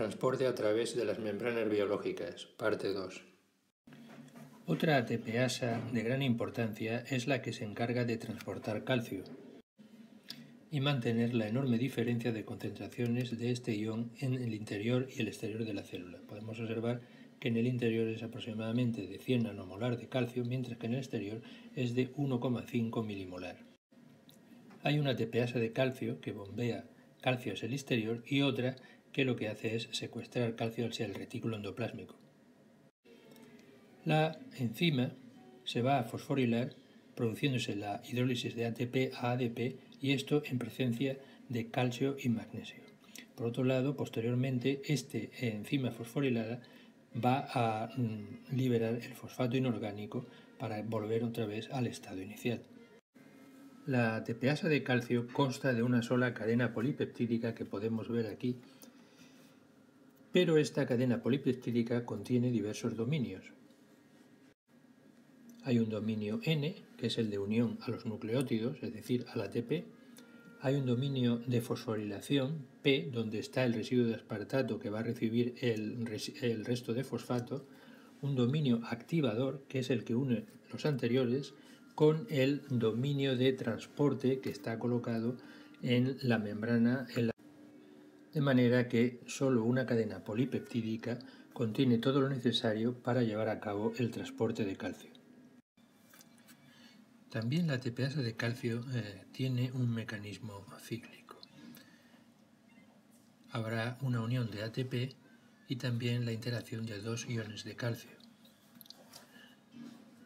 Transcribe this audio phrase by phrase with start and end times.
[0.00, 3.22] Transporte a través de las membranas biológicas, parte 2.
[4.64, 9.24] Otra ATPasa de gran importancia es la que se encarga de transportar calcio
[10.70, 15.28] y mantener la enorme diferencia de concentraciones de este ion en el interior y el
[15.28, 16.20] exterior de la célula.
[16.26, 17.02] Podemos observar
[17.38, 21.00] que en el interior es aproximadamente de 100 nanomolar de calcio, mientras que en el
[21.00, 21.42] exterior
[21.76, 23.58] es de 1,5 milimolar.
[24.82, 26.86] Hay una ATPasa de calcio que bombea
[27.20, 28.76] calcio hacia el exterior y otra
[29.12, 32.16] que lo que hace es secuestrar calcio hacia el retículo endoplásmico.
[34.04, 35.12] La enzima
[35.64, 36.74] se va a fosforilar
[37.14, 41.18] produciéndose la hidrólisis de ATP a ADP y esto en presencia
[41.48, 42.80] de calcio y magnesio.
[43.34, 46.60] Por otro lado, posteriormente, este enzima fosforilada
[47.12, 50.26] va a mm, liberar el fosfato inorgánico
[50.58, 52.62] para volver otra vez al estado inicial.
[53.86, 58.56] La ATPasa de calcio consta de una sola cadena polipeptídica que podemos ver aquí
[60.32, 63.52] pero esta cadena polipeptídica contiene diversos dominios.
[65.64, 69.42] Hay un dominio N, que es el de unión a los nucleótidos, es decir, al
[69.42, 69.84] ATP.
[70.62, 75.02] Hay un dominio de fosforilación, P, donde está el residuo de aspartato que va a
[75.02, 76.06] recibir el,
[76.64, 77.66] resto de fosfato.
[78.22, 81.54] Un dominio activador, que es el que une los anteriores,
[81.94, 85.36] con el dominio de transporte que está colocado
[85.82, 87.06] en la membrana,
[88.32, 91.18] de manera que solo una cadena polipeptídica
[91.52, 95.10] contiene todo lo necesario para llevar a cabo el transporte de calcio.
[97.30, 101.38] También la ATPasa de calcio eh, tiene un mecanismo cíclico.
[103.52, 105.14] Habrá una unión de ATP
[105.68, 108.10] y también la interacción de dos iones de calcio.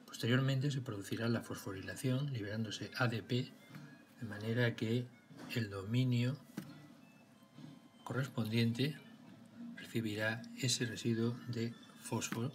[0.07, 3.31] Posteriormente se producirá la fosforilación liberándose ADP
[4.21, 5.05] de manera que
[5.55, 6.37] el dominio
[8.05, 8.95] correspondiente
[9.77, 11.73] recibirá ese residuo de
[12.03, 12.53] fósforo.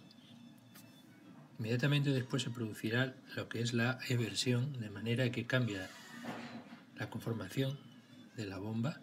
[1.58, 5.90] Inmediatamente después se producirá lo que es la eversión, de manera que cambia
[6.96, 7.78] la conformación
[8.36, 9.00] de la bomba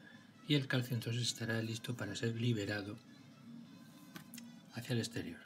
[0.48, 2.98] y el calcio entonces estará listo para ser liberado
[4.74, 5.40] hacia el exterior.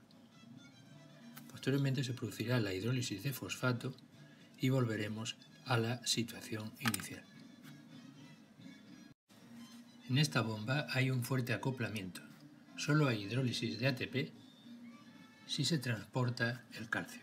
[1.50, 3.94] Posteriormente se producirá la hidrólisis de fosfato
[4.60, 5.36] y volveremos
[5.66, 7.31] a la situación inicial.
[10.12, 12.20] En esta bomba hay un fuerte acoplamiento.
[12.76, 14.34] Solo hay hidrólisis de ATP
[15.48, 17.22] si se transporta el calcio.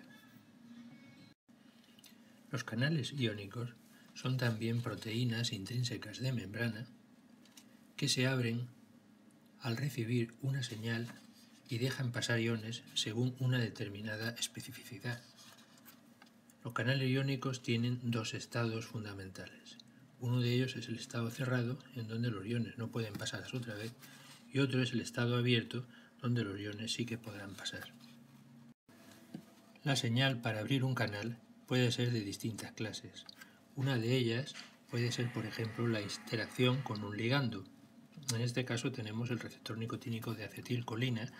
[2.50, 3.74] Los canales iónicos
[4.14, 6.86] son también proteínas intrínsecas de membrana
[7.98, 8.68] que se abren
[9.60, 11.08] al recibir una señal
[11.68, 15.20] y dejan pasar iones según una determinada especificidad.
[16.64, 19.76] Los canales iónicos tienen dos estados fundamentales.
[20.20, 23.48] Uno de ellos es el estado cerrado, en donde los iones no pueden pasar a
[23.48, 23.92] su través,
[24.52, 25.84] y otro es el estado abierto,
[26.20, 27.92] donde los iones sí que podrán pasar.
[29.84, 33.24] La señal para abrir un canal puede ser de distintas clases.
[33.76, 34.54] Una de ellas
[34.90, 37.64] puede ser, por ejemplo, la interacción con un ligando.
[38.34, 41.30] En este caso tenemos el receptor nicotínico de acetilcolina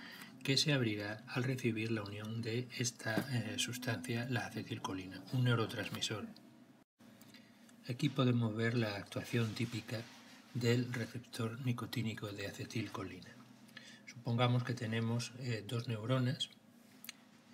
[0.43, 6.27] que se abrirá al recibir la unión de esta eh, sustancia, la acetilcolina, un neurotransmisor.
[7.88, 10.03] Aquí podemos ver la actuación típica
[10.53, 13.31] del receptor nicotínico de acetilcolina.
[14.06, 16.50] Supongamos que tenemos eh, dos neuronas.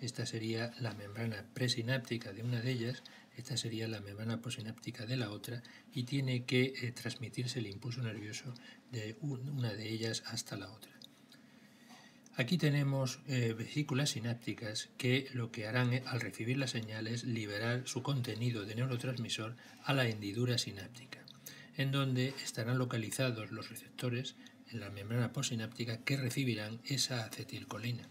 [0.01, 3.01] Esta sería la membrana presináptica de una de ellas,
[3.37, 5.63] esta sería la membrana posináptica de la otra
[5.93, 8.53] y tiene que eh, transmitirse el impulso nervioso
[8.91, 10.91] de una de ellas hasta la otra.
[12.37, 17.83] Aquí tenemos eh, vesículas sinápticas que lo que harán al recibir la señal es liberar
[17.85, 21.19] su contenido de neurotransmisor a la hendidura sináptica,
[21.77, 24.35] en donde estarán localizados los receptores
[24.69, 28.03] en la membrana postsináptica que recibirán esa acetilcolina.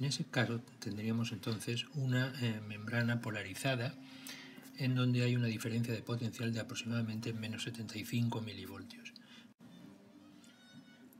[0.00, 3.94] En ese caso tendríamos entonces una eh, membrana polarizada
[4.78, 9.12] en donde hay una diferencia de potencial de aproximadamente menos 75 milivoltios.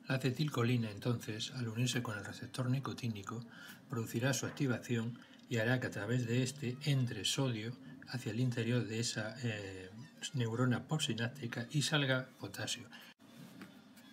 [0.08, 3.44] La acetilcolina entonces, al unirse con el receptor nicotínico,
[3.90, 5.18] producirá su activación
[5.50, 7.72] y hará que a través de este entre sodio
[8.08, 9.90] hacia el interior de esa eh,
[10.32, 12.88] neurona postsináptica y salga potasio.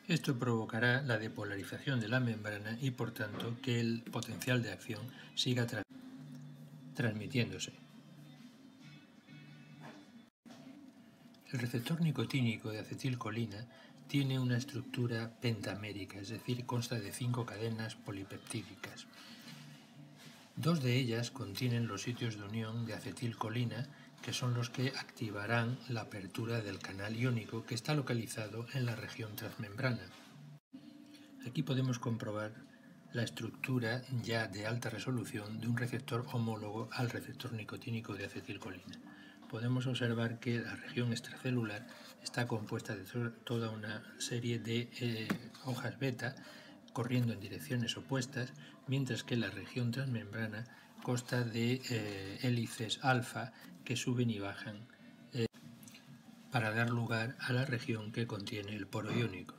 [0.08, 5.02] Esto provocará la depolarización de la membrana y por tanto que el potencial de acción
[5.34, 5.66] siga
[6.94, 7.72] transmitiéndose.
[11.52, 13.66] El receptor nicotínico de acetilcolina
[14.08, 19.08] tiene una estructura pentamérica, es decir, consta de cinco cadenas polipeptídicas.
[20.56, 23.88] Dos de ellas contienen los sitios de unión de acetilcolina
[24.22, 28.96] que son los que activarán la apertura del canal iónico que está localizado en la
[28.96, 30.02] región transmembrana.
[31.46, 32.54] Aquí podemos comprobar
[33.14, 39.00] la estructura ya de alta resolución de un receptor homólogo al receptor nicotínico de acetilcolina.
[39.50, 41.86] Podemos observar que la región extracelular
[42.24, 43.04] está compuesta de
[43.44, 45.28] toda una serie de eh,
[45.66, 46.36] hojas beta
[46.94, 48.54] corriendo en direcciones opuestas,
[48.88, 50.66] mientras que la región transmembrana
[51.04, 53.54] consta de eh, hélices alfa
[53.84, 54.88] que suben y bajan
[55.34, 55.46] eh,
[56.52, 59.56] para dar lugar a la región que contiene el poro iónico.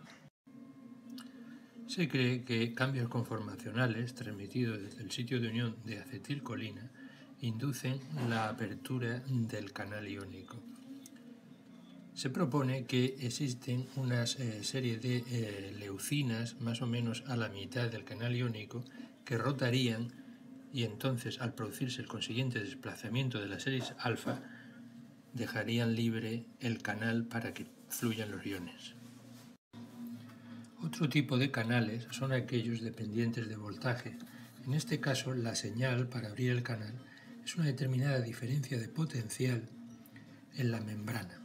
[1.87, 6.91] Se cree que cambios conformacionales transmitidos desde el sitio de unión de acetilcolina
[7.41, 10.57] inducen la apertura del canal iónico.
[12.15, 17.51] Se propone que existen una eh, serie de eh, leucinas más o menos a la
[17.51, 18.85] mitad del canal iónico
[19.25, 20.09] que rotarían
[20.73, 24.41] y entonces al producirse el consiguiente desplazamiento de las hélices alfa
[25.35, 28.95] dejarían libre el canal para que fluyan los iones.
[30.83, 34.17] Otro tipo de canales son aquellos dependientes de voltaje.
[34.65, 36.95] En este caso, la señal para abrir el canal
[37.47, 39.63] es una determinada diferencia de potencial
[40.57, 41.41] en la membrana.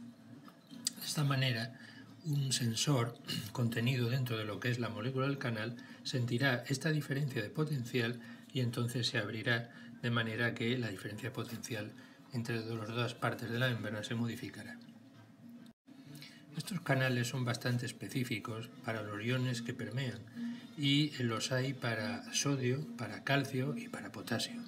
[0.98, 1.78] De esta manera,
[2.24, 3.16] un sensor
[3.52, 8.18] contenido dentro de lo que es la molécula del canal sentirá esta diferencia de potencial
[8.52, 9.70] y entonces se abrirá
[10.02, 11.92] de manera que la diferencia potencial
[12.32, 14.76] entre las dos partes de la membrana se modificará.
[16.56, 20.18] Estos canales son bastante específicos para los iones que permean
[20.76, 24.60] y los hay para sodio, para calcio y para potasio.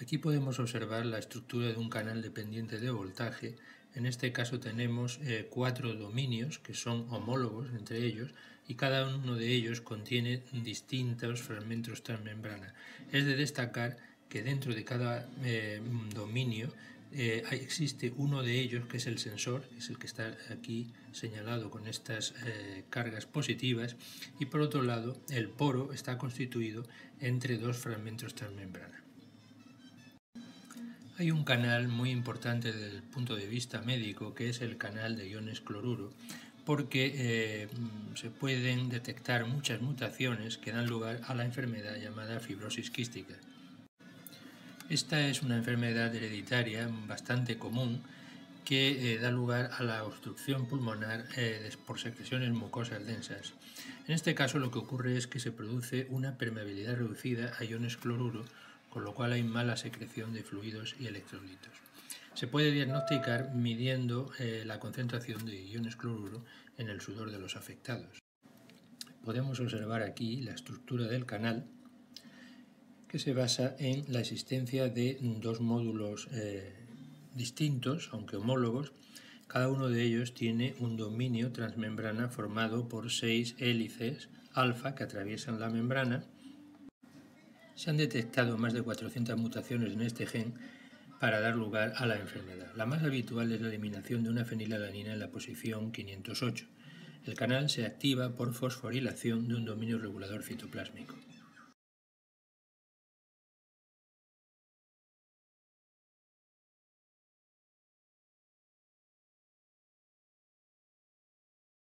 [0.00, 3.56] Aquí podemos observar la estructura de un canal dependiente de voltaje
[3.94, 8.30] en este caso tenemos eh, cuatro dominios que son homólogos entre ellos
[8.66, 12.74] y cada uno de ellos contiene distintos fragmentos transmembrana.
[13.10, 13.96] Es de destacar
[14.28, 15.80] que dentro de cada eh,
[16.14, 16.72] dominio
[17.12, 21.70] eh, existe uno de ellos que es el sensor, es el que está aquí señalado
[21.70, 22.34] con estas
[22.90, 23.96] cargas positivas,
[24.38, 26.84] y por otro lado el poro está constituido
[27.20, 29.07] entre dos fragmentos transmembrana.
[31.18, 35.16] Hay un canal muy importante desde el punto de vista médico que es el canal
[35.16, 36.12] de iones cloruro
[36.64, 37.68] porque eh,
[38.14, 43.34] se pueden detectar muchas mutaciones que dan lugar a la enfermedad llamada fibrosis quística.
[44.88, 48.00] Esta es una enfermedad hereditaria bastante común
[48.64, 53.54] que eh, da lugar a la obstrucción pulmonar eh, por secreciones mucosas densas.
[54.06, 57.96] En este caso lo que ocurre es que se produce una permeabilidad reducida a iones
[57.96, 58.44] cloruro
[58.98, 61.70] con lo cual hay mala secreción de fluidos y electrolitos.
[62.34, 66.44] Se puede diagnosticar midiendo eh, la concentración de iones cloruro
[66.78, 68.18] en el sudor de los afectados.
[69.24, 71.68] Podemos observar aquí la estructura del canal
[73.06, 76.74] que se basa en la existencia de dos módulos eh,
[77.36, 78.94] distintos, aunque homólogos.
[79.46, 85.60] Cada uno de ellos tiene un dominio transmembrana formado por seis hélices alfa que atraviesan
[85.60, 86.24] la membrana
[87.78, 90.52] se han detectado más de 400 mutaciones en este gen
[91.20, 92.72] para dar lugar a la enfermedad.
[92.74, 96.66] La más habitual es la eliminación de una fenilalanina en la posición 508.
[97.24, 101.14] El canal se activa por fosforilación de un dominio regulador citoplásmico.